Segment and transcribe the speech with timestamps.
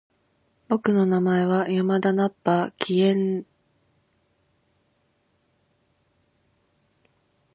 [0.67, 2.71] 僕の名前は山田ナッパ！
[2.79, 3.47] 気円斬！